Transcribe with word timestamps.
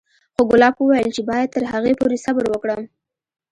خو 0.33 0.41
ګلاب 0.51 0.75
وويل 0.77 1.09
چې 1.15 1.21
بايد 1.29 1.49
تر 1.55 1.63
هغې 1.73 1.93
پورې 1.99 2.17
صبر 2.25 2.45
وکړم. 2.49 2.81